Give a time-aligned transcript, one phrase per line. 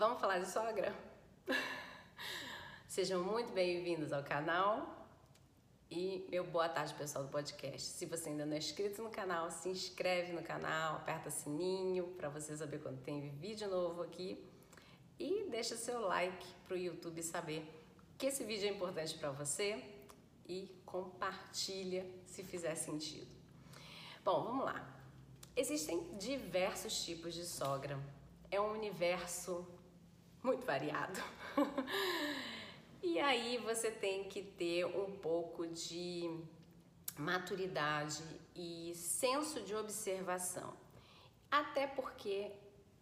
[0.00, 0.94] Vamos falar de sogra?
[2.88, 5.06] Sejam muito bem-vindos ao canal
[5.90, 7.82] e meu boa tarde, pessoal do podcast.
[7.82, 12.30] Se você ainda não é inscrito no canal, se inscreve no canal, aperta sininho para
[12.30, 14.42] você saber quando tem vídeo novo aqui
[15.18, 17.62] e deixa seu like para o YouTube saber
[18.16, 19.84] que esse vídeo é importante para você
[20.48, 23.30] e compartilha se fizer sentido.
[24.24, 24.98] Bom, vamos lá.
[25.54, 28.00] Existem diversos tipos de sogra.
[28.50, 29.78] É um universo
[30.42, 31.20] muito variado.
[33.02, 36.42] e aí você tem que ter um pouco de
[37.16, 38.22] maturidade
[38.54, 40.74] e senso de observação.
[41.50, 42.52] Até porque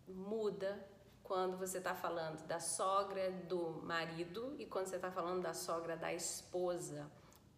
[0.07, 0.85] muda
[1.23, 5.97] quando você está falando da sogra do marido e quando você está falando da sogra
[5.97, 7.11] da esposa.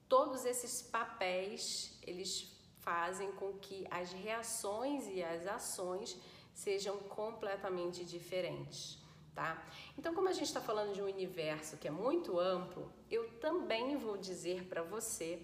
[0.09, 6.19] Todos esses papéis, eles fazem com que as reações e as ações
[6.52, 8.99] sejam completamente diferentes
[9.34, 9.62] tá?
[9.99, 13.96] Então, como a gente está falando de um universo que é muito amplo, eu também
[13.96, 15.43] vou dizer para você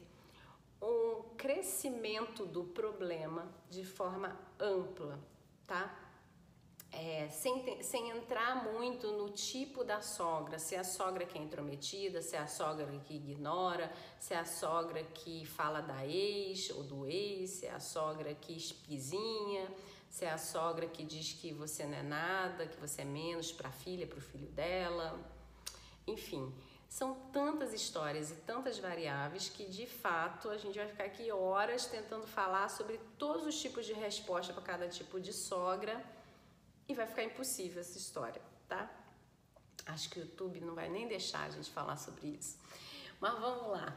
[0.80, 5.19] um crescimento do problema de forma ampla,
[5.66, 6.02] tá?
[6.92, 11.42] É, sem, sem entrar muito no tipo da sogra, se é a sogra que é
[11.42, 16.70] intrometida, se é a sogra que ignora, se é a sogra que fala da ex
[16.70, 19.69] ou do ex, se é a sogra que espizinha,
[20.17, 23.53] se é a sogra que diz que você não é nada, que você é menos
[23.53, 25.20] para a filha, para o filho dela.
[26.06, 26.55] Enfim,
[26.89, 31.84] são tantas histórias e tantas variáveis que de fato a gente vai ficar aqui horas
[31.84, 36.03] tentando falar sobre todos os tipos de resposta para cada tipo de sogra
[36.89, 38.91] e vai ficar impossível essa história, tá?
[39.84, 42.59] Acho que o YouTube não vai nem deixar a gente falar sobre isso.
[43.20, 43.94] Mas vamos lá.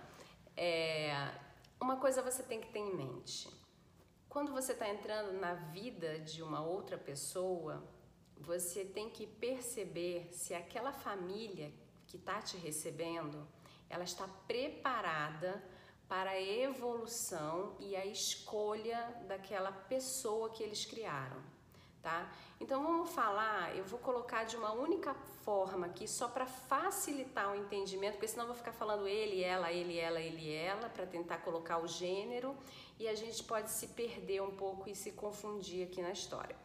[0.57, 1.31] É,
[1.79, 3.58] uma coisa você tem que ter em mente
[4.29, 7.83] quando você está entrando na vida de uma outra pessoa,
[8.37, 11.73] você tem que perceber se aquela família
[12.07, 13.47] que está te recebendo,
[13.89, 15.61] ela está preparada
[16.07, 21.41] para a evolução e a escolha daquela pessoa que eles criaram
[22.01, 22.31] tá?
[22.59, 25.13] Então vamos falar, eu vou colocar de uma única
[25.43, 29.71] forma aqui só para facilitar o entendimento, porque senão eu vou ficar falando ele, ela,
[29.71, 32.55] ele, ela, ele, ela para tentar colocar o gênero
[32.99, 36.55] e a gente pode se perder um pouco e se confundir aqui na história.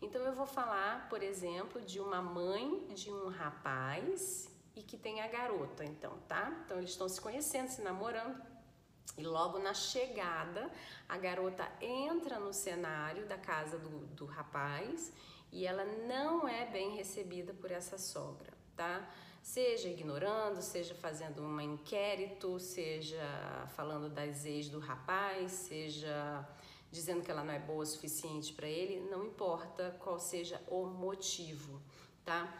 [0.00, 5.20] Então eu vou falar, por exemplo, de uma mãe de um rapaz e que tem
[5.20, 6.52] a garota, então, tá?
[6.64, 8.42] Então eles estão se conhecendo, se namorando.
[9.16, 10.70] E logo na chegada,
[11.08, 15.12] a garota entra no cenário da casa do, do rapaz
[15.52, 19.08] e ela não é bem recebida por essa sogra, tá?
[19.44, 23.22] Seja ignorando, seja fazendo um inquérito, seja
[23.76, 26.48] falando das ex do rapaz, seja
[26.90, 30.86] dizendo que ela não é boa o suficiente para ele, não importa qual seja o
[30.86, 31.78] motivo,
[32.24, 32.52] tá?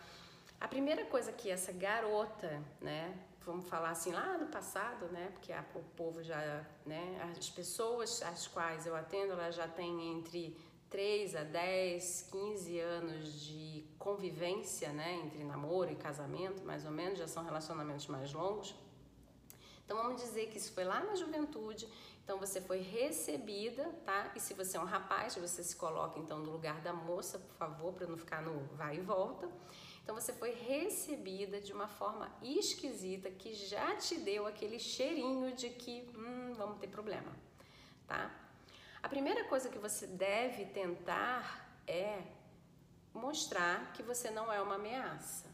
[0.61, 5.31] A primeira coisa que essa garota, né, vamos falar assim, lá no passado, né?
[5.33, 7.33] Porque a, o povo já, né?
[7.35, 10.55] As pessoas às quais eu atendo, elas já têm entre
[10.95, 15.23] 3 a 10, 15 anos de convivência, né?
[15.25, 18.77] Entre namoro e casamento, mais ou menos, já são relacionamentos mais longos.
[19.85, 21.89] Então vamos dizer que isso foi lá na juventude,
[22.23, 24.31] então você foi recebida, tá?
[24.37, 27.57] E se você é um rapaz, você se coloca então no lugar da moça, por
[27.57, 29.51] favor, para não ficar no vai e volta.
[30.01, 35.71] Então você foi recebida de uma forma esquisita que já te deu aquele cheirinho de
[35.71, 37.33] que hum, vamos ter problema,
[38.07, 38.44] tá?
[39.05, 42.23] A primeira coisa que você deve tentar é
[43.13, 45.47] mostrar que você não é uma ameaça.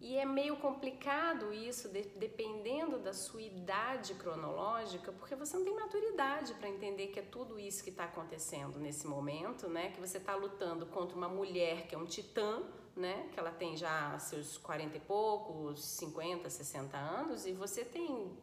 [0.00, 5.74] E é meio complicado isso, de, dependendo da sua idade cronológica, porque você não tem
[5.74, 9.90] maturidade para entender que é tudo isso que está acontecendo nesse momento, né?
[9.90, 12.62] Que você está lutando contra uma mulher que é um titã,
[12.96, 13.28] né?
[13.34, 18.34] Que ela tem já seus 40 e poucos, 50, 60 anos, e você tem,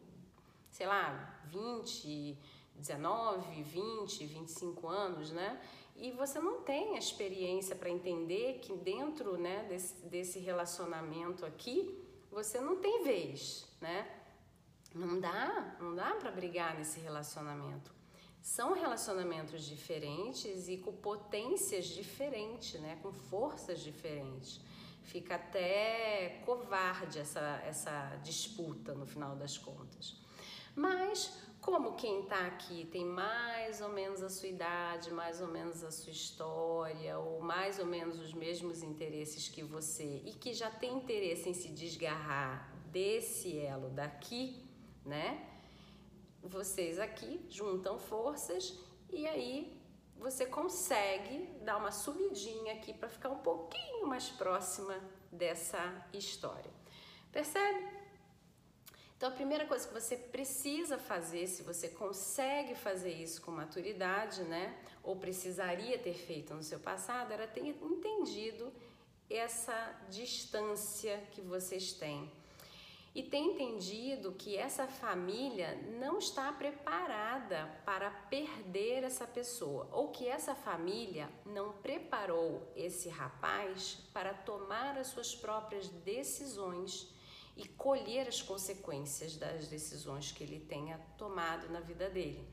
[0.70, 2.38] sei lá, 20,
[2.80, 5.62] 19, 20, 25 anos, né?
[5.96, 11.98] E você não tem a experiência para entender que dentro né, desse, desse relacionamento aqui,
[12.32, 14.08] você não tem vez, né?
[14.94, 17.92] Não dá, não dá para brigar nesse relacionamento.
[18.42, 22.98] São relacionamentos diferentes e com potências diferentes, né?
[23.02, 24.62] com forças diferentes.
[25.04, 30.16] Fica até covarde essa, essa disputa no final das contas.
[30.76, 35.84] Mas, como quem está aqui tem mais ou menos a sua idade, mais ou menos
[35.84, 40.70] a sua história, ou mais ou menos os mesmos interesses que você, e que já
[40.70, 44.66] tem interesse em se desgarrar desse elo daqui,
[45.06, 45.50] né?
[46.44, 48.78] vocês aqui juntam forças
[49.10, 49.78] e aí
[50.18, 55.00] você consegue dar uma subidinha aqui para ficar um pouquinho mais próxima
[55.32, 55.80] dessa
[56.14, 56.72] história.
[57.32, 57.99] Percebe?
[59.20, 64.44] Então, a primeira coisa que você precisa fazer, se você consegue fazer isso com maturidade,
[64.44, 64.74] né,
[65.04, 68.72] ou precisaria ter feito no seu passado, era ter entendido
[69.30, 69.76] essa
[70.10, 72.32] distância que vocês têm.
[73.14, 80.30] E tem entendido que essa família não está preparada para perder essa pessoa, ou que
[80.30, 87.19] essa família não preparou esse rapaz para tomar as suas próprias decisões
[87.56, 92.48] e colher as consequências das decisões que ele tenha tomado na vida dele.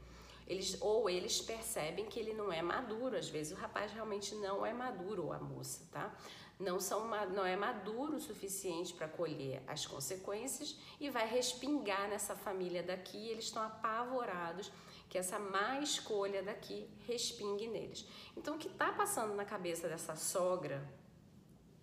[0.46, 4.64] Eles, ou eles percebem que ele não é maduro, às vezes o rapaz realmente não
[4.64, 6.16] é maduro, ou a moça, tá?
[6.58, 12.34] não, são, não é maduro o suficiente para colher as consequências e vai respingar nessa
[12.34, 13.28] família daqui.
[13.28, 14.72] Eles estão apavorados
[15.08, 18.06] que essa má escolha daqui respingue neles.
[18.36, 20.82] Então, o que está passando na cabeça dessa sogra,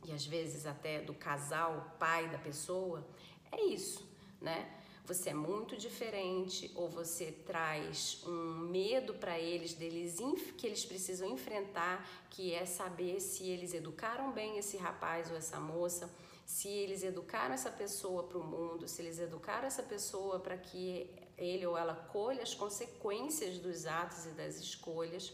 [0.05, 3.05] e às vezes até do casal, pai da pessoa,
[3.51, 4.07] é isso,
[4.41, 4.83] né?
[5.05, 10.17] você é muito diferente ou você traz um medo para eles deles
[10.57, 15.59] que eles precisam enfrentar, que é saber se eles educaram bem esse rapaz ou essa
[15.59, 16.09] moça,
[16.45, 21.09] se eles educaram essa pessoa para o mundo, se eles educaram essa pessoa para que
[21.37, 25.33] ele ou ela colha as consequências dos atos e das escolhas.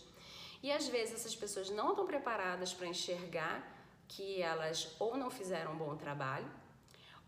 [0.64, 3.79] E às vezes essas pessoas não estão preparadas para enxergar
[4.10, 6.52] que elas ou não fizeram um bom trabalho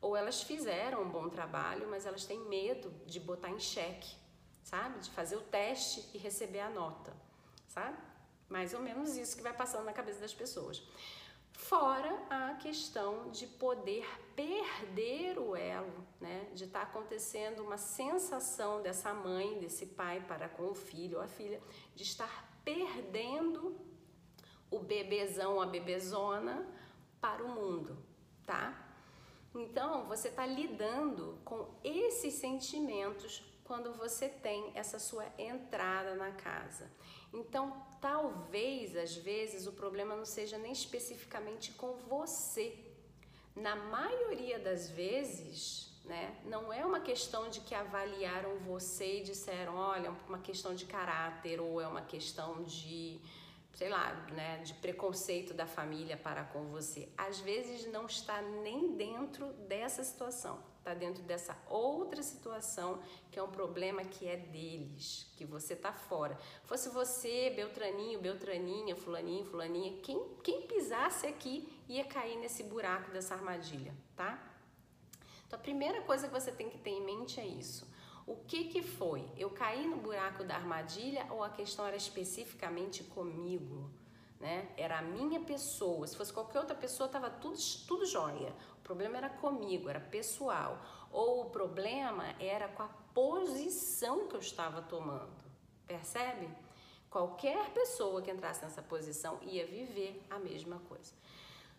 [0.01, 4.15] ou elas fizeram um bom trabalho, mas elas têm medo de botar em xeque,
[4.63, 4.99] sabe?
[4.99, 7.13] De fazer o teste e receber a nota,
[7.67, 7.97] sabe?
[8.49, 10.83] Mais ou menos isso que vai passando na cabeça das pessoas.
[11.53, 14.03] Fora a questão de poder
[14.35, 16.49] perder o elo, né?
[16.55, 21.23] De estar tá acontecendo uma sensação dessa mãe, desse pai para com o filho ou
[21.23, 21.61] a filha,
[21.95, 23.79] de estar perdendo
[24.71, 26.65] o bebezão, a bebezona
[27.19, 27.97] para o mundo,
[28.45, 28.87] tá?
[29.53, 36.89] Então, você está lidando com esses sentimentos quando você tem essa sua entrada na casa.
[37.33, 42.77] Então, talvez às vezes o problema não seja nem especificamente com você.
[43.55, 49.75] Na maioria das vezes, né, não é uma questão de que avaliaram você e disseram,
[49.75, 53.21] olha, é uma questão de caráter ou é uma questão de
[53.73, 57.09] sei lá, né, de preconceito da família para com você.
[57.17, 63.01] Às vezes não está nem dentro dessa situação, está dentro dessa outra situação
[63.31, 66.37] que é um problema que é deles, que você está fora.
[66.65, 73.33] Fosse você, Beltraninho, Beltraninha, fulaninho, fulaninha, quem, quem pisasse aqui ia cair nesse buraco dessa
[73.35, 74.47] armadilha, tá?
[75.47, 77.90] Então a primeira coisa que você tem que ter em mente é isso.
[78.25, 79.27] O que que foi?
[79.35, 83.89] Eu caí no buraco da armadilha ou a questão era especificamente comigo?
[84.39, 84.69] Né?
[84.77, 86.07] Era a minha pessoa.
[86.07, 87.57] Se fosse qualquer outra pessoa, estava tudo,
[87.87, 88.53] tudo jóia.
[88.79, 90.81] O problema era comigo, era pessoal.
[91.11, 95.43] Ou o problema era com a posição que eu estava tomando.
[95.85, 96.49] Percebe?
[97.09, 101.13] Qualquer pessoa que entrasse nessa posição ia viver a mesma coisa.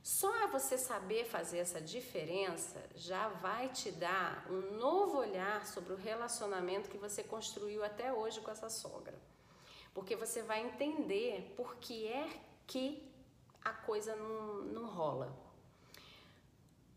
[0.03, 5.97] Só você saber fazer essa diferença já vai te dar um novo olhar sobre o
[5.97, 9.17] relacionamento que você construiu até hoje com essa sogra.
[9.95, 12.29] Porque você vai entender por que é
[12.67, 13.09] que
[13.65, 15.33] a coisa não, não rola.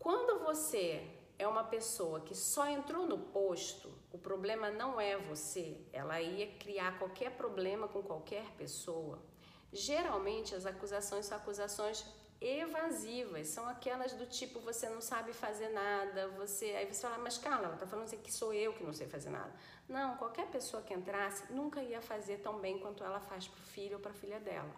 [0.00, 1.08] Quando você
[1.38, 6.46] é uma pessoa que só entrou no posto, o problema não é você, ela ia
[6.56, 9.20] criar qualquer problema com qualquer pessoa.
[9.72, 12.04] Geralmente as acusações são acusações
[12.40, 17.38] evasivas, são aquelas do tipo você não sabe fazer nada, você aí você fala, mas
[17.38, 19.52] Carla, ela tá falando assim que sou eu que não sei fazer nada.
[19.88, 23.96] Não, qualquer pessoa que entrasse nunca ia fazer tão bem quanto ela faz pro filho
[23.96, 24.74] ou para filha dela.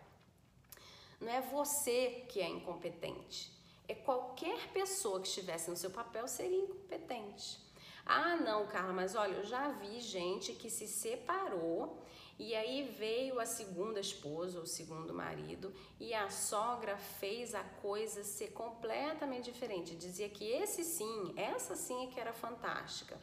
[1.21, 3.53] Não é você que é incompetente,
[3.89, 7.67] é qualquer pessoa que estivesse no seu papel seria incompetente.
[8.07, 12.03] Ah, não, Carla, mas olha, eu já vi gente que se separou
[12.39, 18.23] e aí veio a segunda esposa, o segundo marido, e a sogra fez a coisa
[18.23, 19.97] ser completamente diferente.
[19.97, 23.19] Dizia que esse sim, essa sim é que era fantástica.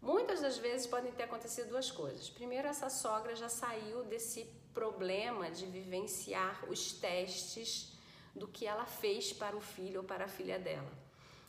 [0.00, 2.30] Muitas das vezes podem ter acontecido duas coisas.
[2.30, 7.92] Primeiro, essa sogra já saiu desse problema de vivenciar os testes
[8.34, 10.90] do que ela fez para o filho ou para a filha dela.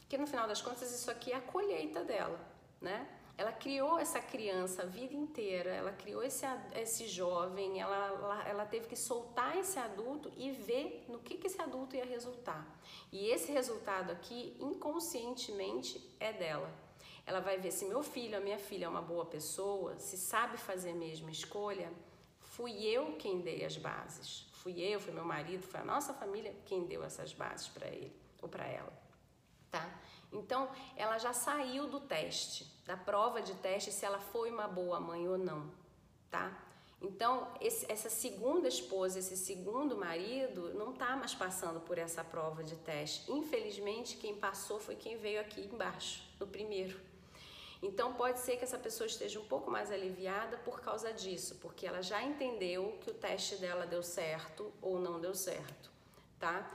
[0.10, 2.38] Que no final das contas, isso aqui é a colheita dela,
[2.82, 3.08] né?
[3.38, 6.46] Ela criou essa criança a vida inteira, ela criou esse,
[6.76, 11.48] esse jovem, ela, ela, ela teve que soltar esse adulto e ver no que, que
[11.48, 12.66] esse adulto ia resultar.
[13.12, 16.70] E esse resultado aqui, inconscientemente, é dela.
[17.26, 20.58] Ela vai ver se meu filho, a minha filha é uma boa pessoa, se sabe
[20.58, 21.92] fazer mesmo escolha,
[22.40, 24.50] fui eu quem dei as bases.
[24.62, 28.16] Fui eu, foi meu marido, foi a nossa família quem deu essas bases para ele
[28.42, 28.92] ou para ela,
[29.72, 29.90] tá?
[30.32, 35.00] Então, ela já saiu do teste, da prova de teste se ela foi uma boa
[35.00, 35.72] mãe ou não,
[36.30, 36.58] tá?
[37.02, 42.64] Então, esse, essa segunda esposa, esse segundo marido, não está mais passando por essa prova
[42.64, 43.32] de teste.
[43.32, 47.00] Infelizmente, quem passou foi quem veio aqui embaixo, no primeiro.
[47.82, 51.88] Então, pode ser que essa pessoa esteja um pouco mais aliviada por causa disso, porque
[51.88, 55.90] ela já entendeu que o teste dela deu certo ou não deu certo,
[56.40, 56.72] tá?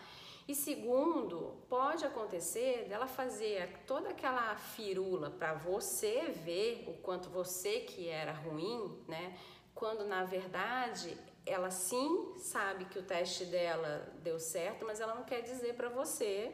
[0.49, 7.81] E segundo, pode acontecer dela fazer toda aquela firula para você ver o quanto você
[7.81, 9.37] que era ruim, né?
[9.77, 15.23] quando na verdade ela sim sabe que o teste dela deu certo, mas ela não
[15.23, 16.53] quer dizer para você,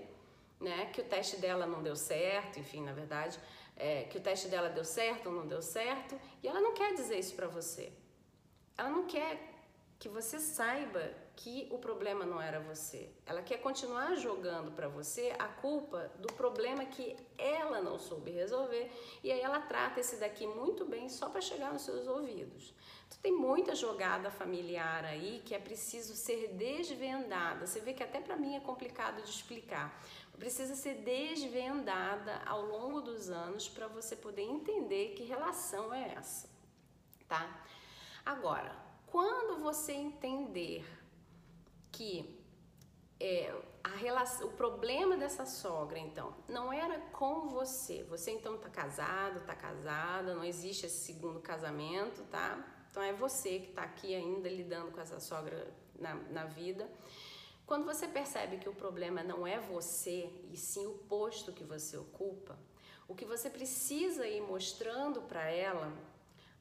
[0.60, 3.38] né, que o teste dela não deu certo, enfim, na verdade,
[3.76, 6.92] é, que o teste dela deu certo ou não deu certo, e ela não quer
[6.94, 7.92] dizer isso para você.
[8.76, 9.40] Ela não quer
[9.98, 13.10] que você saiba que o problema não era você.
[13.26, 18.88] Ela quer continuar jogando para você a culpa do problema que ela não soube resolver
[19.24, 22.72] e aí ela trata esse daqui muito bem só para chegar nos seus ouvidos.
[23.08, 27.66] Então, tem muita jogada familiar aí que é preciso ser desvendada.
[27.66, 30.00] Você vê que até para mim é complicado de explicar.
[30.38, 36.48] Precisa ser desvendada ao longo dos anos para você poder entender que relação é essa,
[37.28, 37.64] tá?
[38.24, 38.74] Agora,
[39.06, 41.01] quando você entender
[41.92, 42.42] que
[43.20, 43.54] é,
[44.02, 48.02] relação, o problema dessa sogra, então, não era com você.
[48.04, 52.64] Você então tá casado, tá casada, não existe esse segundo casamento, tá?
[52.90, 56.90] Então é você que está aqui ainda lidando com essa sogra na, na vida.
[57.64, 61.96] Quando você percebe que o problema não é você, e sim o posto que você
[61.96, 62.58] ocupa,
[63.08, 65.92] o que você precisa ir mostrando para ela,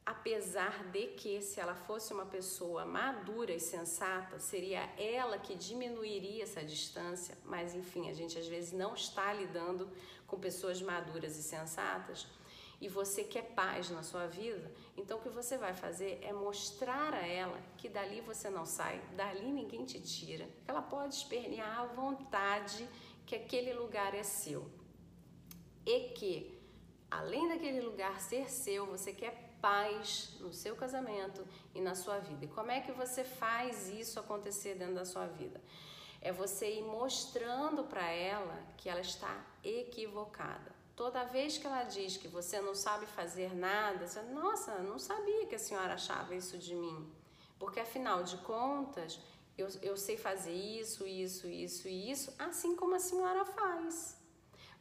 [0.04, 6.42] apesar de que se ela fosse uma pessoa madura e sensata, seria ela que diminuiria
[6.42, 9.88] essa distância, mas enfim, a gente às vezes não está lidando
[10.26, 12.26] com pessoas maduras e sensatas.
[12.80, 17.14] E você quer paz na sua vida, então o que você vai fazer é mostrar
[17.14, 21.78] a ela que dali você não sai, dali ninguém te tira, que ela pode espernear
[21.78, 22.88] à vontade
[23.24, 24.68] que aquele lugar é seu.
[25.86, 26.60] E que,
[27.08, 32.44] além daquele lugar ser seu, você quer paz no seu casamento e na sua vida.
[32.44, 35.60] E como é que você faz isso acontecer dentro da sua vida?
[36.20, 40.72] É você ir mostrando para ela que ela está equivocada.
[40.96, 45.46] Toda vez que ela diz que você não sabe fazer nada, você, nossa, não sabia
[45.46, 47.10] que a senhora achava isso de mim.
[47.58, 49.18] Porque afinal de contas,
[49.56, 54.20] eu, eu sei fazer isso, isso, isso e isso, assim como a senhora faz.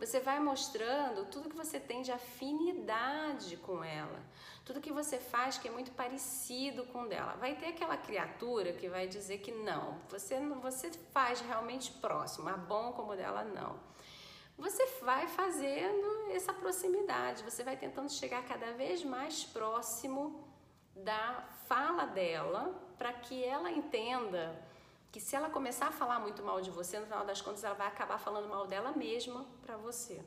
[0.01, 4.19] Você vai mostrando tudo que você tem de afinidade com ela,
[4.65, 7.37] tudo que você faz que é muito parecido com dela.
[7.39, 12.57] Vai ter aquela criatura que vai dizer que não, você você faz realmente próximo, a
[12.57, 13.91] bom como dela não
[14.61, 20.47] você vai fazendo essa proximidade, você vai tentando chegar cada vez mais próximo
[20.95, 24.55] da fala dela, para que ela entenda
[25.11, 27.75] que se ela começar a falar muito mal de você, no final das contas ela
[27.75, 30.23] vai acabar falando mal dela mesma para você.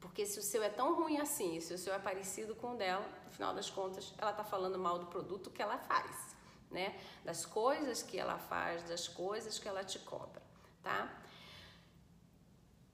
[0.00, 2.76] Porque se o seu é tão ruim assim, se o seu é parecido com o
[2.76, 6.36] dela, no final das contas ela está falando mal do produto que ela faz,
[6.70, 6.98] né?
[7.24, 10.40] Das coisas que ela faz, das coisas que ela te cobra,
[10.82, 11.12] tá?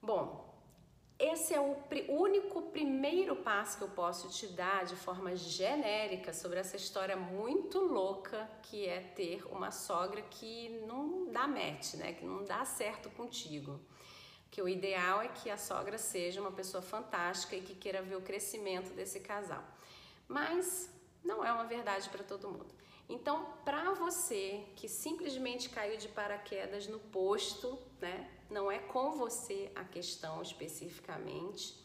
[0.01, 0.46] Bom,
[1.19, 1.75] esse é o
[2.09, 7.79] único primeiro passo que eu posso te dar de forma genérica sobre essa história muito
[7.79, 12.13] louca que é ter uma sogra que não dá match, né?
[12.13, 13.79] Que não dá certo contigo.
[14.51, 18.15] Que o ideal é que a sogra seja uma pessoa fantástica e que queira ver
[18.15, 19.63] o crescimento desse casal.
[20.27, 20.93] Mas
[21.23, 22.73] não é uma verdade para todo mundo.
[23.09, 28.29] Então, para você que simplesmente caiu de paraquedas no posto, né?
[28.49, 31.75] Não é com você a questão especificamente.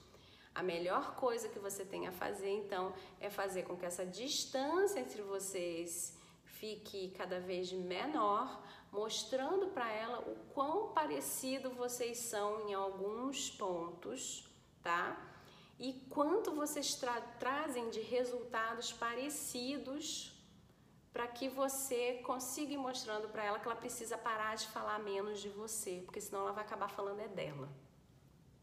[0.54, 4.98] A melhor coisa que você tem a fazer, então, é fazer com que essa distância
[4.98, 12.74] entre vocês fique cada vez menor, mostrando para ela o quão parecido vocês são em
[12.74, 14.46] alguns pontos,
[14.82, 15.18] tá?
[15.78, 20.31] E quanto vocês tra trazem de resultados parecidos
[21.12, 25.40] para que você consiga ir mostrando para ela que ela precisa parar de falar menos
[25.40, 27.68] de você, porque senão ela vai acabar falando é dela,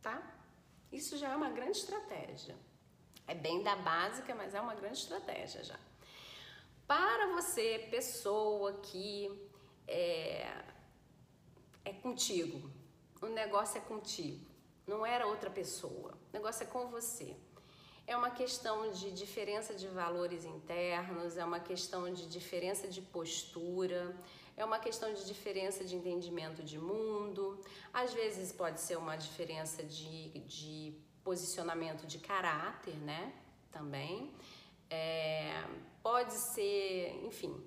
[0.01, 0.22] tá?
[0.91, 2.58] Isso já é uma grande estratégia.
[3.27, 5.79] É bem da básica, mas é uma grande estratégia já.
[6.88, 9.48] Para você, pessoa que
[9.88, 10.51] é,
[11.86, 12.68] é contigo,
[13.22, 14.44] o negócio é contigo,
[14.88, 17.36] não era outra pessoa, o negócio é com você.
[18.10, 24.16] É uma questão de diferença de valores internos, é uma questão de diferença de postura,
[24.58, 27.62] é uma questão de diferença de entendimento de mundo,
[27.94, 33.32] às vezes pode ser uma diferença de, de posicionamento de caráter, né?
[33.72, 34.34] Também.
[34.89, 35.63] É,
[36.01, 37.63] pode ser, enfim,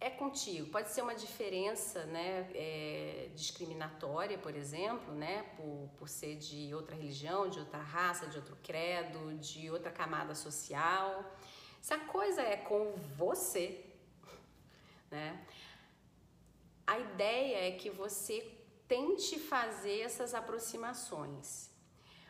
[0.00, 0.70] é contigo.
[0.70, 6.94] Pode ser uma diferença né, é, discriminatória, por exemplo, né, por, por ser de outra
[6.94, 11.24] religião, de outra raça, de outro credo, de outra camada social.
[11.80, 13.84] Se a coisa é com você,
[15.10, 15.46] né,
[16.86, 18.52] a ideia é que você
[18.86, 21.70] tente fazer essas aproximações.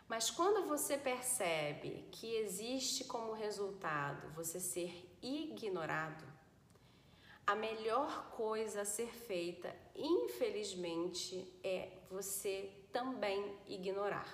[0.09, 6.36] Mas quando você percebe que existe como resultado você ser ignorado,
[7.47, 14.27] a melhor coisa a ser feita, infelizmente, é você também ignorar.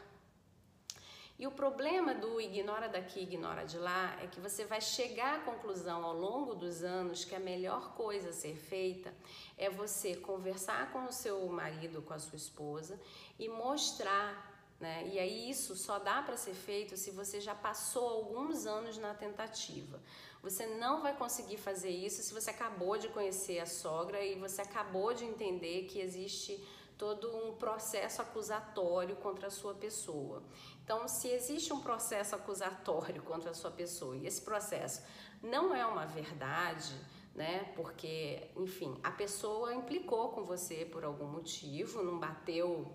[1.39, 5.43] E o problema do ignora daqui, ignora de lá é que você vai chegar à
[5.43, 9.13] conclusão ao longo dos anos que a melhor coisa a ser feita
[9.59, 13.01] é você conversar com o seu marido, com a sua esposa
[13.39, 14.52] e mostrar
[14.83, 15.09] né?
[15.13, 19.15] E aí isso só dá para ser feito se você já passou alguns anos na
[19.15, 20.03] tentativa.
[20.43, 24.61] Você não vai conseguir fazer isso se você acabou de conhecer a sogra e você
[24.61, 26.61] acabou de entender que existe
[26.99, 30.43] todo um processo acusatório contra a sua pessoa.
[30.85, 35.01] Então, se existe um processo acusatório contra a sua pessoa e esse processo
[35.41, 36.93] não é uma verdade,
[37.37, 37.73] né?
[37.77, 42.93] Porque, enfim, a pessoa implicou com você por algum motivo, não bateu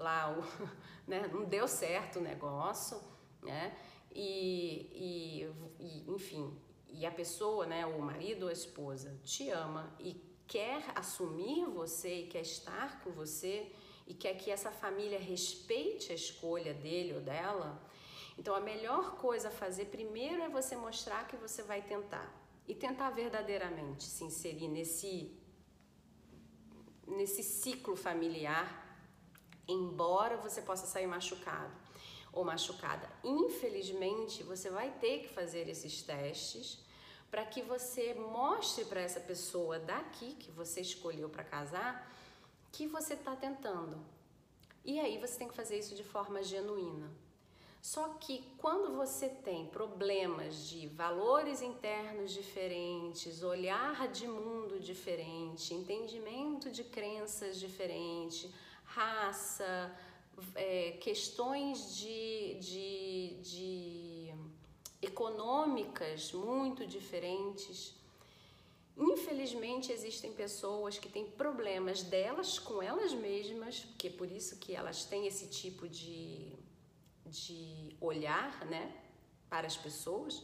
[0.00, 0.42] lá, o,
[1.06, 1.28] né?
[1.32, 3.00] não deu certo o negócio,
[3.42, 3.76] né?
[4.12, 5.46] E,
[5.78, 10.20] e, e, enfim, e a pessoa, né, o marido ou a esposa, te ama e
[10.46, 13.70] quer assumir você e quer estar com você
[14.06, 17.80] e quer que essa família respeite a escolha dele ou dela,
[18.36, 22.28] então a melhor coisa a fazer primeiro é você mostrar que você vai tentar
[22.66, 25.36] e tentar verdadeiramente se inserir nesse
[27.06, 28.79] nesse ciclo familiar
[29.72, 31.72] embora você possa sair machucado
[32.32, 33.08] ou machucada.
[33.24, 36.78] Infelizmente, você vai ter que fazer esses testes
[37.30, 42.10] para que você mostre para essa pessoa daqui que você escolheu para casar
[42.72, 43.98] que você está tentando.
[44.84, 47.10] E aí você tem que fazer isso de forma genuína.
[47.82, 56.70] Só que quando você tem problemas de valores internos diferentes, olhar de mundo diferente, entendimento
[56.70, 58.52] de crenças diferente,
[58.94, 59.96] raça,
[60.54, 64.34] é, questões de, de, de
[65.00, 67.94] econômicas muito diferentes.
[68.96, 74.74] Infelizmente existem pessoas que têm problemas delas com elas mesmas, que é por isso que
[74.74, 76.52] elas têm esse tipo de,
[77.26, 78.94] de olhar, né,
[79.48, 80.42] para as pessoas,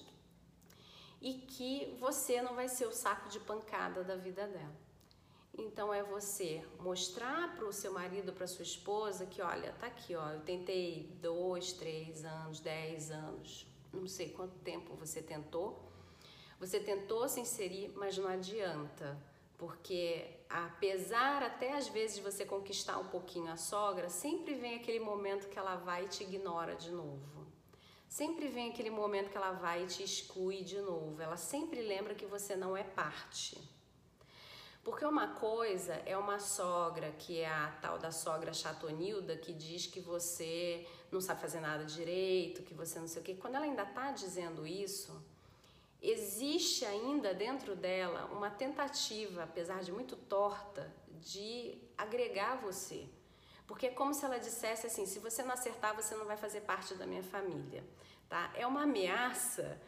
[1.20, 4.85] e que você não vai ser o saco de pancada da vida dela.
[5.58, 10.14] Então é você mostrar para o seu marido, para sua esposa que, olha, tá aqui,
[10.14, 15.90] ó, eu tentei dois, três anos, dez anos, não sei quanto tempo você tentou.
[16.60, 19.18] Você tentou se inserir, mas não adianta,
[19.56, 25.00] porque apesar até às vezes de você conquistar um pouquinho a sogra, sempre vem aquele
[25.00, 27.46] momento que ela vai e te ignora de novo.
[28.08, 31.20] Sempre vem aquele momento que ela vai e te exclui de novo.
[31.20, 33.75] Ela sempre lembra que você não é parte.
[34.86, 39.84] Porque uma coisa é uma sogra, que é a tal da sogra chatonilda, que diz
[39.84, 43.34] que você não sabe fazer nada direito, que você não sei o quê.
[43.34, 45.20] Quando ela ainda está dizendo isso,
[46.00, 50.88] existe ainda dentro dela uma tentativa, apesar de muito torta,
[51.20, 53.08] de agregar você.
[53.66, 56.60] Porque é como se ela dissesse assim: se você não acertar, você não vai fazer
[56.60, 57.82] parte da minha família.
[58.28, 58.52] Tá?
[58.54, 59.80] É uma ameaça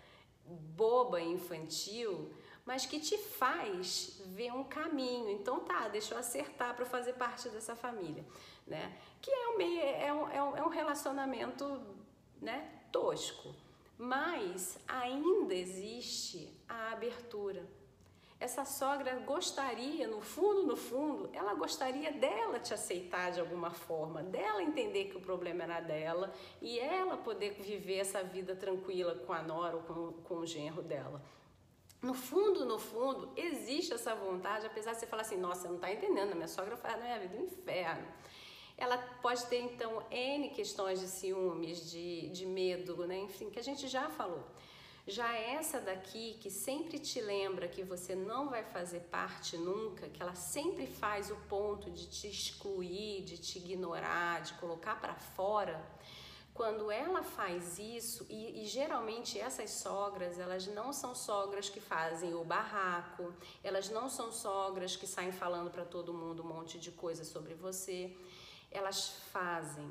[0.45, 2.33] boba, infantil,
[2.69, 5.31] mas que te faz ver um caminho.
[5.31, 8.23] Então tá, deixa eu acertar para fazer parte dessa família,
[8.67, 8.95] né?
[9.23, 11.81] Que é um, meio, é um, é um, é um relacionamento,
[12.43, 13.55] né, tosco,
[13.97, 17.67] mas ainda existe a abertura.
[18.39, 24.23] Essa sogra gostaria, no fundo, no fundo, ela gostaria dela te aceitar de alguma forma,
[24.23, 29.33] dela entender que o problema era dela e ela poder viver essa vida tranquila com
[29.33, 31.23] a nora ou com, com o genro dela.
[32.01, 35.75] No fundo, no fundo, existe essa vontade, apesar de você falar assim, nossa, você não
[35.77, 38.07] está entendendo, minha sogra faz na minha vida um inferno.
[38.77, 43.19] Ela pode ter, então, N questões de ciúmes, de, de medo, né?
[43.19, 44.45] enfim, que a gente já falou.
[45.09, 50.23] Já essa daqui, que sempre te lembra que você não vai fazer parte nunca, que
[50.23, 55.83] ela sempre faz o ponto de te excluir, de te ignorar, de colocar para fora,
[56.59, 62.35] quando ela faz isso, e, e, geralmente essas sogras, elas não são sogras que fazem
[62.35, 66.90] o barraco, elas não são sogras que saem falando para todo mundo um monte de
[66.90, 68.12] coisa sobre você,
[68.73, 69.88] elas fazem.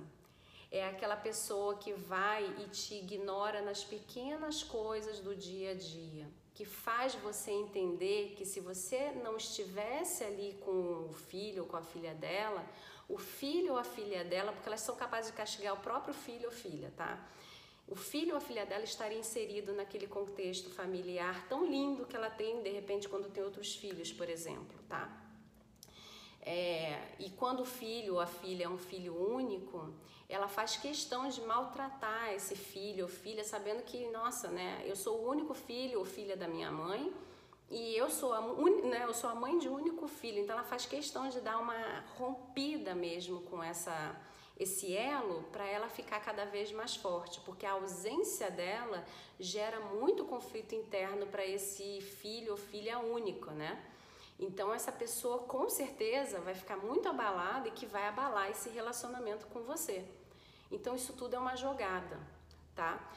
[0.69, 6.27] É aquela pessoa que vai e te ignora nas pequenas coisas do dia a dia,
[6.53, 11.77] que faz você entender que se você não estivesse ali com o filho ou com
[11.77, 12.62] a filha dela,
[13.08, 16.46] o filho ou a filha dela, porque elas são capazes de castigar o próprio filho
[16.46, 17.26] ou filha, tá?
[17.88, 22.30] O filho ou a filha dela estaria inserido naquele contexto familiar tão lindo que ela
[22.30, 25.10] tem, de repente, quando tem outros filhos, por exemplo, tá?
[26.41, 29.93] É, e quando o filho ou a filha é um filho único,
[30.28, 35.20] ela faz questão de maltratar esse filho ou filha, sabendo que, nossa, né, eu sou
[35.20, 37.13] o único filho ou filha da minha mãe
[37.69, 40.65] e eu sou a, né, eu sou a mãe de um único filho, então ela
[40.65, 44.15] faz questão de dar uma rompida mesmo com essa
[44.60, 49.06] esse elo para ela ficar cada vez mais forte, porque a ausência dela
[49.39, 53.80] gera muito conflito interno para esse filho ou filha único, né?
[54.39, 59.45] Então essa pessoa com certeza vai ficar muito abalada e que vai abalar esse relacionamento
[59.47, 60.03] com você.
[60.71, 62.19] Então isso tudo é uma jogada,
[62.75, 63.12] tá?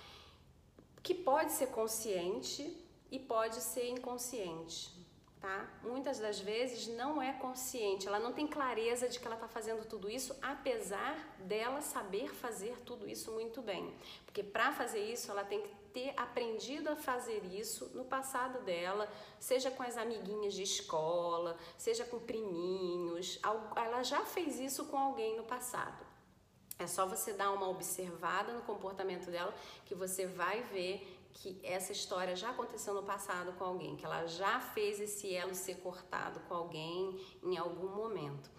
[1.02, 2.76] Que pode ser consciente
[3.10, 4.92] e pode ser inconsciente,
[5.40, 5.68] tá?
[5.82, 9.86] Muitas das vezes não é consciente, ela não tem clareza de que ela está fazendo
[9.86, 13.92] tudo isso, apesar dela saber fazer tudo isso muito bem.
[14.24, 19.08] Porque para fazer isso, ela tem que ter aprendido a fazer isso no passado dela,
[19.38, 23.40] seja com as amiguinhas de escola, seja com priminhos,
[23.76, 26.10] ela já fez isso com alguém no passado.
[26.78, 31.92] É só você dar uma observada no comportamento dela que você vai ver que essa
[31.92, 36.40] história já aconteceu no passado com alguém, que ela já fez esse elo ser cortado
[36.40, 38.50] com alguém em algum momento.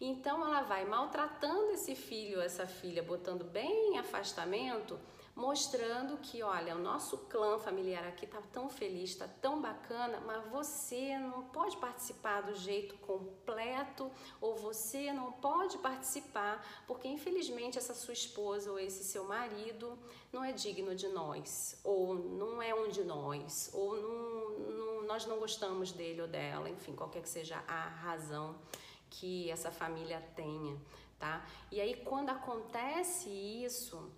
[0.00, 4.98] Então ela vai maltratando esse filho, essa filha, botando bem em afastamento
[5.36, 10.46] mostrando que, olha, o nosso clã familiar aqui tá tão feliz, tá tão bacana, mas
[10.48, 17.94] você não pode participar do jeito completo ou você não pode participar porque infelizmente essa
[17.94, 19.98] sua esposa ou esse seu marido
[20.32, 25.26] não é digno de nós ou não é um de nós ou não, não, nós
[25.26, 28.54] não gostamos dele ou dela, enfim, qualquer que seja a razão
[29.10, 30.76] que essa família tenha,
[31.18, 31.44] tá?
[31.72, 34.10] E aí quando acontece isso,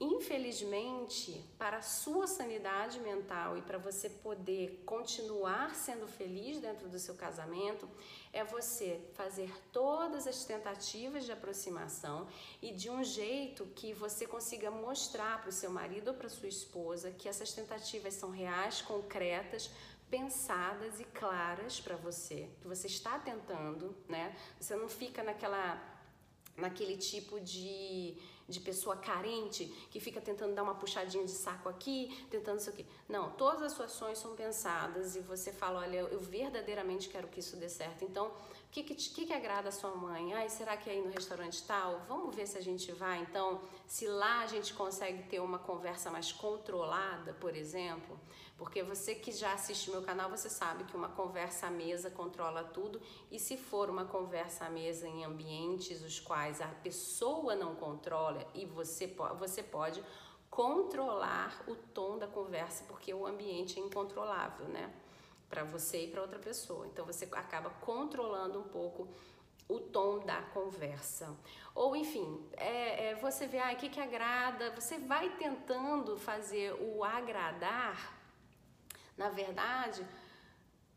[0.00, 7.00] Infelizmente, para a sua sanidade mental e para você poder continuar sendo feliz dentro do
[7.00, 7.88] seu casamento,
[8.32, 12.28] é você fazer todas as tentativas de aproximação
[12.62, 16.48] e de um jeito que você consiga mostrar para o seu marido ou para sua
[16.48, 19.68] esposa que essas tentativas são reais, concretas,
[20.08, 24.36] pensadas e claras para você, que você está tentando, né?
[24.60, 25.96] Você não fica naquela
[26.56, 28.16] naquele tipo de
[28.48, 32.86] de pessoa carente que fica tentando dar uma puxadinha de saco aqui, tentando isso aqui.
[33.08, 37.40] Não, todas as suas ações são pensadas e você fala, olha, eu verdadeiramente quero que
[37.40, 38.04] isso dê certo.
[38.04, 40.34] Então, o que, que, que, agrada a sua mãe?
[40.34, 42.00] Ai, será que é ir no restaurante tal?
[42.06, 43.20] Vamos ver se a gente vai.
[43.22, 48.18] Então, se lá a gente consegue ter uma conversa mais controlada, por exemplo,
[48.58, 52.64] porque você que já assiste meu canal, você sabe que uma conversa à mesa controla
[52.64, 57.76] tudo, e se for uma conversa à mesa em ambientes os quais a pessoa não
[57.76, 59.06] controla e você,
[59.38, 60.02] você pode
[60.50, 64.92] controlar o tom da conversa, porque o ambiente é incontrolável, né?
[65.48, 66.86] Para você e para outra pessoa.
[66.88, 69.08] Então você acaba controlando um pouco
[69.68, 71.32] o tom da conversa.
[71.74, 76.72] Ou enfim, é, é você vê ah, o que, que agrada, você vai tentando fazer
[76.72, 78.17] o agradar
[79.18, 80.06] na verdade,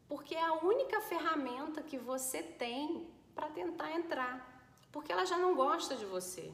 [0.07, 4.49] porque é a única ferramenta que você tem para tentar entrar.
[4.91, 6.53] Porque ela já não gosta de você.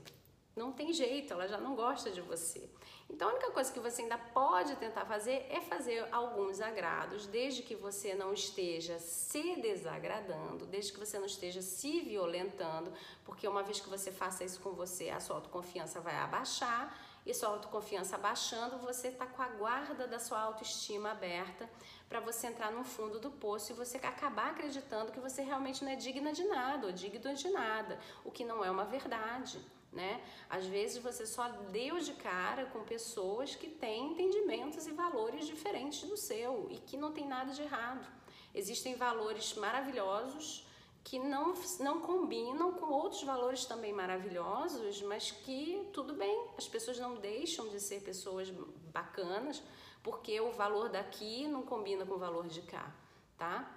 [0.55, 2.67] Não tem jeito, ela já não gosta de você.
[3.09, 7.61] Então a única coisa que você ainda pode tentar fazer é fazer alguns agrados, desde
[7.61, 12.91] que você não esteja se desagradando, desde que você não esteja se violentando,
[13.23, 16.95] porque uma vez que você faça isso com você, a sua autoconfiança vai abaixar
[17.27, 21.69] e sua autoconfiança baixando, você está com a guarda da sua autoestima aberta
[22.07, 25.91] para você entrar no fundo do poço e você acabar acreditando que você realmente não
[25.91, 29.59] é digna de nada ou digno de nada, o que não é uma verdade.
[29.91, 30.21] Né?
[30.49, 36.07] Às vezes você só deu de cara com pessoas que têm entendimentos e valores diferentes
[36.07, 38.05] do seu e que não tem nada de errado.
[38.53, 40.66] Existem valores maravilhosos
[41.07, 46.99] que não, não combinam com outros valores também maravilhosos, mas que tudo bem, as pessoas
[46.99, 48.51] não deixam de ser pessoas
[48.91, 49.63] bacanas
[50.03, 52.93] porque o valor daqui não combina com o valor de cá,
[53.37, 53.76] tá?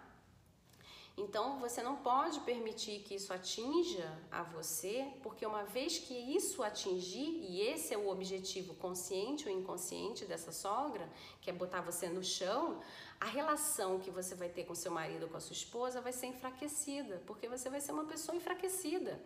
[1.20, 6.62] Então você não pode permitir que isso atinja a você, porque uma vez que isso
[6.62, 11.06] atingir, e esse é o objetivo consciente ou inconsciente dessa sogra,
[11.42, 12.80] que é botar você no chão,
[13.20, 16.12] a relação que você vai ter com seu marido ou com a sua esposa vai
[16.12, 19.20] ser enfraquecida, porque você vai ser uma pessoa enfraquecida.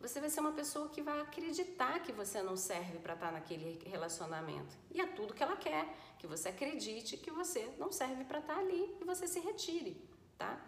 [0.00, 3.80] Você vai ser uma pessoa que vai acreditar que você não serve para estar naquele
[3.86, 4.76] relacionamento.
[4.92, 8.58] E é tudo que ela quer, que você acredite que você não serve para estar
[8.58, 9.96] ali e você se retire,
[10.36, 10.60] tá?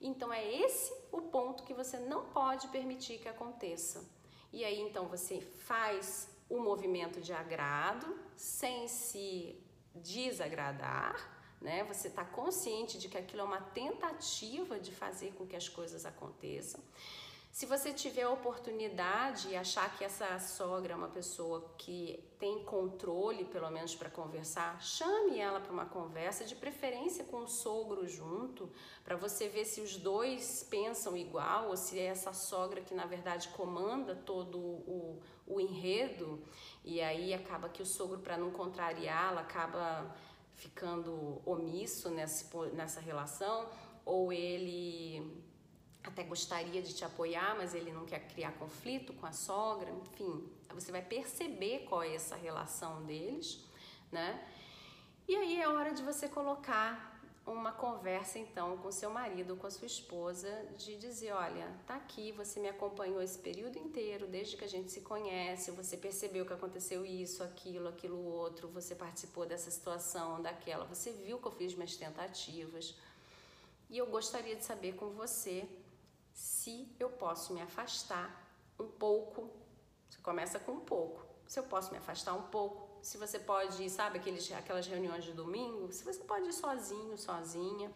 [0.00, 4.04] Então é esse o ponto que você não pode permitir que aconteça.
[4.52, 9.58] E aí então você faz o movimento de agrado sem se
[9.94, 11.16] desagradar,
[11.60, 11.84] né?
[11.84, 16.04] Você está consciente de que aquilo é uma tentativa de fazer com que as coisas
[16.04, 16.80] aconteçam.
[17.56, 22.62] Se você tiver a oportunidade e achar que essa sogra é uma pessoa que tem
[22.64, 28.06] controle, pelo menos para conversar, chame ela para uma conversa, de preferência com o sogro
[28.06, 28.70] junto,
[29.02, 33.06] para você ver se os dois pensam igual ou se é essa sogra que na
[33.06, 36.42] verdade comanda todo o, o enredo.
[36.84, 40.14] E aí acaba que o sogro, para não contrariá-la, acaba
[40.52, 43.66] ficando omisso nessa, nessa relação
[44.04, 45.46] ou ele
[46.06, 50.48] até gostaria de te apoiar, mas ele não quer criar conflito com a sogra, enfim,
[50.72, 53.60] você vai perceber qual é essa relação deles,
[54.12, 54.46] né?
[55.28, 57.14] E aí é hora de você colocar
[57.44, 62.32] uma conversa então com seu marido, com a sua esposa, de dizer, olha, tá aqui,
[62.32, 66.52] você me acompanhou esse período inteiro, desde que a gente se conhece, você percebeu que
[66.52, 71.74] aconteceu isso, aquilo, aquilo outro, você participou dessa situação, daquela, você viu que eu fiz
[71.74, 72.94] minhas tentativas.
[73.88, 75.68] E eu gostaria de saber com você
[76.36, 78.28] se eu posso me afastar
[78.78, 79.50] um pouco.
[80.06, 81.26] Você começa com um pouco.
[81.48, 85.32] Se eu posso me afastar um pouco, se você pode, sabe, aqueles, aquelas reuniões de
[85.32, 87.90] domingo, se você pode ir sozinho, sozinha,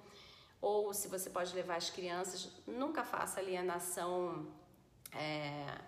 [0.60, 4.46] ou se você pode levar as crianças, nunca faça alienação
[5.12, 5.78] é,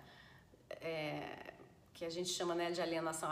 [0.69, 1.52] é,
[1.93, 3.29] que a gente chama né, de alienação,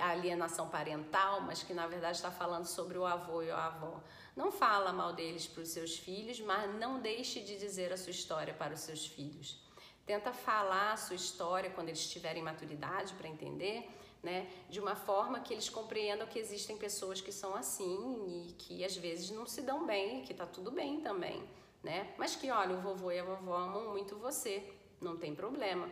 [0.00, 4.00] alienação parental, mas que na verdade está falando sobre o avô e a avó.
[4.36, 8.10] Não fala mal deles para os seus filhos, mas não deixe de dizer a sua
[8.10, 9.58] história para os seus filhos.
[10.04, 13.88] Tenta falar a sua história quando eles tiverem maturidade para entender,
[14.22, 18.84] né, de uma forma que eles compreendam que existem pessoas que são assim e que
[18.84, 21.42] às vezes não se dão bem, que tá tudo bem também,
[21.82, 22.12] né?
[22.18, 24.62] Mas que olha, o vovô e a vovó amam muito você,
[25.00, 25.88] não tem problema.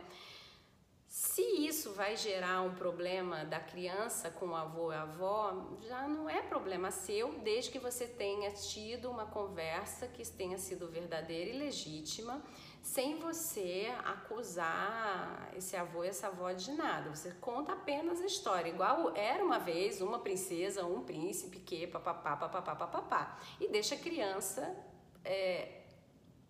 [1.09, 6.07] Se isso vai gerar um problema da criança com o avô e a avó, já
[6.07, 11.49] não é problema seu, desde que você tenha tido uma conversa que tenha sido verdadeira
[11.49, 12.39] e legítima,
[12.83, 17.09] sem você acusar esse avô e essa avó de nada.
[17.09, 22.37] Você conta apenas a história, igual era uma vez uma princesa, um príncipe, que papapá,
[22.37, 23.39] papapá, papapá.
[23.59, 24.77] E deixa a criança
[25.25, 25.85] é,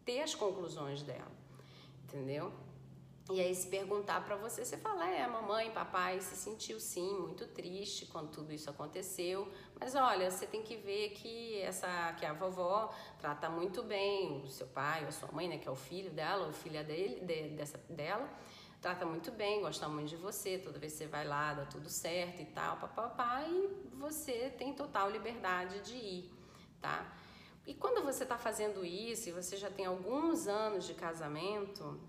[0.03, 1.31] ter as conclusões dela,
[2.03, 2.51] entendeu?
[3.31, 7.45] E aí, se perguntar para você, você fala: é, mamãe, papai se sentiu sim muito
[7.47, 9.47] triste quando tudo isso aconteceu,
[9.79, 14.47] mas olha, você tem que ver que essa que a vovó trata muito bem o
[14.47, 17.49] seu pai a sua mãe, né, que é o filho dela, ou filha dele, de,
[17.49, 18.27] dessa, dela,
[18.81, 21.87] trata muito bem, gosta muito de você, toda vez que você vai lá, dá tudo
[21.87, 26.31] certo e tal, papapá, e você tem total liberdade de ir,
[26.81, 27.05] tá?
[27.67, 31.99] E quando você está fazendo isso e você já tem alguns anos de casamento,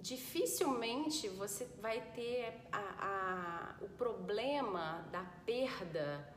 [0.00, 6.34] dificilmente você vai ter a, a, o problema da perda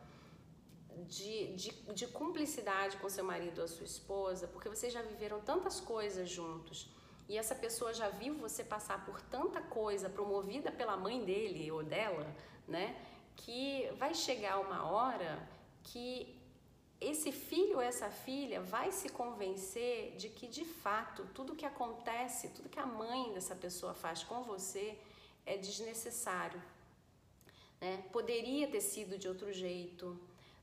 [1.07, 5.79] de, de, de, cumplicidade com seu marido ou sua esposa, porque vocês já viveram tantas
[5.79, 6.89] coisas juntos
[7.29, 11.81] e essa pessoa já viu você passar por tanta coisa promovida pela mãe dele ou
[11.83, 12.27] dela,
[12.67, 13.01] né?
[13.37, 15.47] Que vai chegar uma hora
[15.83, 16.40] que
[17.01, 22.49] esse filho ou essa filha vai se convencer de que de fato tudo que acontece,
[22.49, 24.95] tudo que a mãe dessa pessoa faz com você
[25.43, 26.61] é desnecessário.
[27.81, 28.03] Né?
[28.11, 30.15] Poderia ter sido de outro jeito.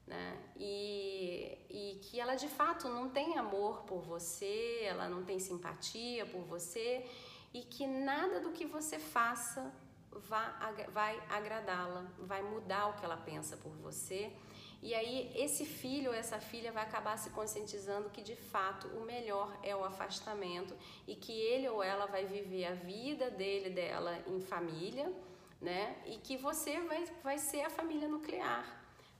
[0.06, 0.38] Né?
[0.56, 6.24] E, e que ela de fato não tem amor por você, ela não tem simpatia
[6.24, 7.04] por você
[7.52, 9.70] e que nada do que você faça
[10.12, 14.32] vai, vai agradá-la, vai mudar o que ela pensa por você
[14.80, 19.04] e aí esse filho ou essa filha vai acabar se conscientizando que de fato o
[19.04, 20.74] melhor é o afastamento
[21.06, 25.12] e que ele ou ela vai viver a vida dele dela em família,
[25.60, 25.96] né?
[26.06, 28.64] E que você vai, vai ser a família nuclear,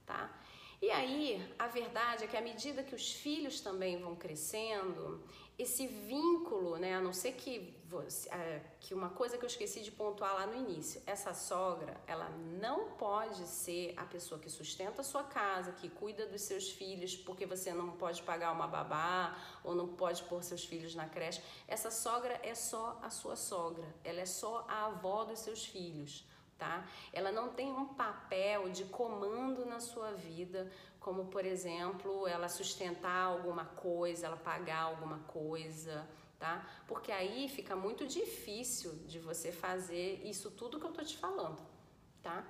[0.06, 0.32] tá?
[0.80, 5.20] E aí, a verdade é que à medida que os filhos também vão crescendo,
[5.58, 9.80] esse vínculo, né, a não ser que você, é, que uma coisa que eu esqueci
[9.80, 12.28] de pontuar lá no início, essa sogra, ela
[12.60, 17.16] não pode ser a pessoa que sustenta a sua casa, que cuida dos seus filhos,
[17.16, 21.42] porque você não pode pagar uma babá ou não pode pôr seus filhos na creche.
[21.66, 26.26] Essa sogra é só a sua sogra, ela é só a avó dos seus filhos.
[26.58, 26.84] Tá?
[27.12, 33.26] Ela não tem um papel de comando na sua vida, como por exemplo, ela sustentar
[33.26, 36.04] alguma coisa, ela pagar alguma coisa,
[36.38, 36.66] tá?
[36.86, 41.60] Porque aí fica muito difícil de você fazer isso tudo que eu tô te falando,
[42.22, 42.44] tá?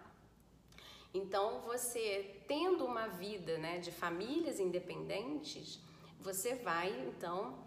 [1.12, 5.80] Então, você tendo uma vida, né, de famílias independentes,
[6.20, 7.66] você vai então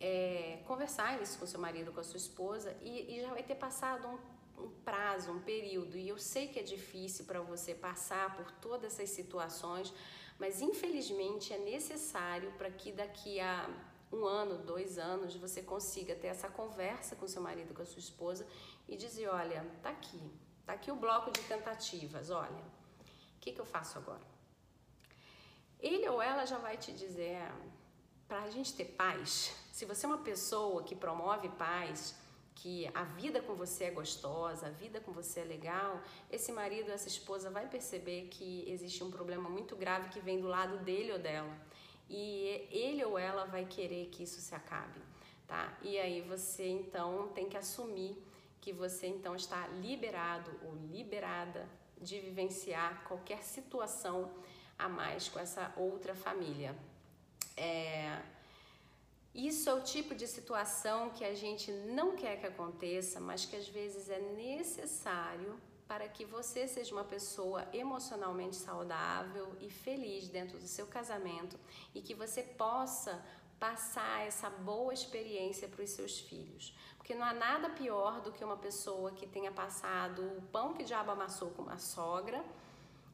[0.00, 3.56] é, conversar isso com seu marido, com a sua esposa e, e já vai ter
[3.56, 5.98] passado um, um, prazo, um período.
[5.98, 9.92] E eu sei que é difícil para você passar por todas essas situações,
[10.38, 13.68] mas infelizmente é necessário para que daqui a
[14.12, 18.00] um ano, dois anos, você consiga ter essa conversa com seu marido, com a sua
[18.00, 18.46] esposa
[18.88, 20.20] e dizer: olha, tá aqui,
[20.64, 22.62] tá aqui o bloco de tentativas, olha,
[23.36, 24.26] o que, que eu faço agora?
[25.78, 27.40] Ele ou ela já vai te dizer:
[28.26, 32.14] para a gente ter paz, se você é uma pessoa que promove paz,
[32.54, 36.90] que a vida com você é gostosa, a vida com você é legal, esse marido,
[36.90, 41.12] essa esposa vai perceber que existe um problema muito grave que vem do lado dele
[41.12, 41.67] ou dela
[42.08, 45.00] e ele ou ela vai querer que isso se acabe,
[45.46, 45.76] tá?
[45.82, 48.16] E aí você então tem que assumir
[48.60, 51.68] que você então está liberado ou liberada
[52.00, 54.30] de vivenciar qualquer situação
[54.78, 56.76] a mais com essa outra família.
[57.56, 58.22] É,
[59.34, 63.56] isso é o tipo de situação que a gente não quer que aconteça, mas que
[63.56, 70.58] às vezes é necessário para que você seja uma pessoa emocionalmente saudável e feliz dentro
[70.58, 71.58] do seu casamento
[71.94, 73.24] e que você possa
[73.58, 76.76] passar essa boa experiência para os seus filhos.
[76.98, 80.84] Porque não há nada pior do que uma pessoa que tenha passado o pão que
[80.84, 82.44] diabo amassou com uma sogra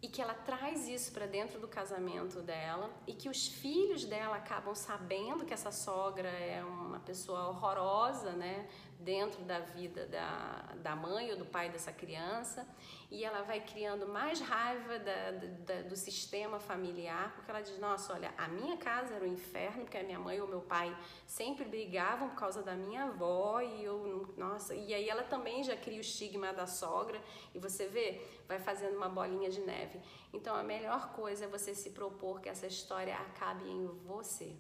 [0.02, 4.36] e que ela traz isso para dentro do casamento dela e que os filhos dela
[4.36, 8.68] acabam sabendo que essa sogra é uma pessoa horrorosa, né?
[9.04, 12.66] Dentro da vida da, da mãe ou do pai dessa criança
[13.10, 18.12] e ela vai criando mais raiva da, da, do sistema familiar, porque ela diz: Nossa,
[18.12, 21.64] olha, a minha casa era um inferno, porque a minha mãe ou meu pai sempre
[21.64, 25.98] brigavam por causa da minha avó, e eu, nossa, e aí ela também já cria
[25.98, 27.22] o estigma da sogra,
[27.54, 30.00] e você vê, vai fazendo uma bolinha de neve.
[30.32, 34.56] Então a melhor coisa é você se propor que essa história acabe em você.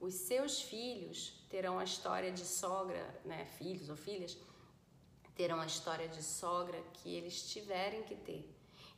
[0.00, 4.36] Os seus filhos terão a história de sogra, né, filhos ou filhas,
[5.34, 8.48] terão a história de sogra que eles tiverem que ter.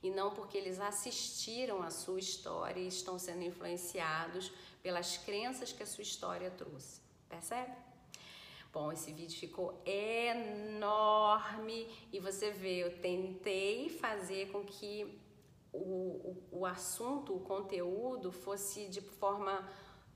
[0.03, 5.83] E não porque eles assistiram a sua história e estão sendo influenciados pelas crenças que
[5.83, 7.01] a sua história trouxe.
[7.29, 7.73] Percebe?
[8.73, 15.21] Bom, esse vídeo ficou enorme e você vê, eu tentei fazer com que
[15.73, 19.69] o, o, o assunto, o conteúdo fosse de forma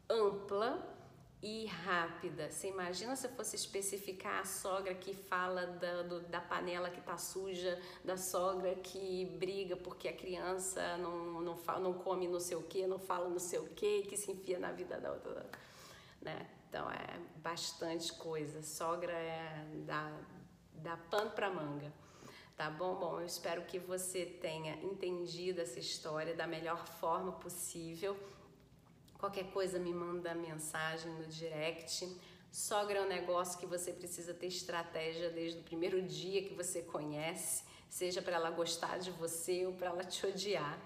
[0.09, 0.97] ampla
[1.43, 2.51] e rápida.
[2.51, 7.01] Você imagina se eu fosse especificar a sogra que fala da, do, da panela que
[7.01, 12.41] tá suja, da sogra que briga porque a criança não, não, fala, não come não
[12.41, 15.13] sei o que, não fala não sei o que, que se enfia na vida da
[15.13, 15.47] outra.
[16.21, 16.49] Né?
[16.69, 18.63] Então é bastante coisa.
[18.63, 20.13] Sogra é da,
[20.75, 21.93] da pano para manga.
[22.57, 22.95] Tá bom?
[22.95, 28.17] Bom, eu espero que você tenha entendido essa história da melhor forma possível.
[29.19, 32.07] Qualquer coisa me manda mensagem no direct.
[32.53, 36.83] Sogra é um negócio que você precisa ter estratégia desde o primeiro dia que você
[36.83, 40.79] conhece, seja para ela gostar de você ou para ela te odiar.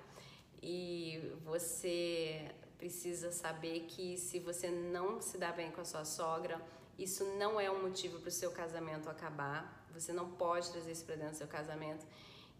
[0.62, 6.60] E você precisa saber que se você não se dá bem com a sua sogra,
[6.98, 9.88] isso não é um motivo para o seu casamento acabar.
[9.92, 12.06] Você não pode trazer isso para dentro do seu casamento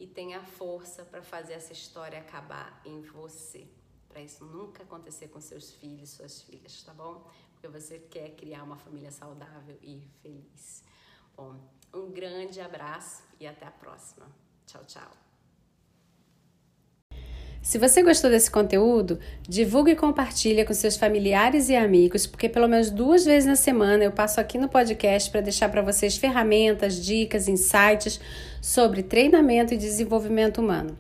[0.01, 3.69] e tenha força para fazer essa história acabar em você
[4.11, 7.25] para isso nunca acontecer com seus filhos, suas filhas, tá bom?
[7.53, 10.85] Porque você quer criar uma família saudável e feliz.
[11.37, 11.57] Bom,
[11.95, 14.27] um grande abraço e até a próxima.
[14.67, 15.11] Tchau, tchau.
[17.63, 22.67] Se você gostou desse conteúdo, divulgue e compartilhe com seus familiares e amigos, porque pelo
[22.67, 27.05] menos duas vezes na semana eu passo aqui no podcast para deixar para vocês ferramentas,
[27.05, 28.19] dicas, insights
[28.63, 30.97] sobre treinamento e desenvolvimento humano.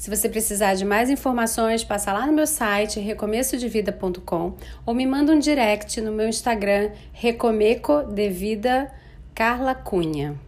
[0.00, 4.54] Se você precisar de mais informações, passa lá no meu site recomeçodevida.com
[4.86, 8.90] ou me manda um direct no meu Instagram Recomeco de Vida
[9.34, 10.40] Carla Cunha.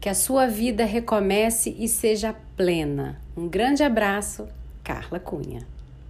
[0.00, 3.20] Que a sua vida recomece e seja plena.
[3.36, 4.48] Um grande abraço,
[4.82, 5.77] Carla Cunha.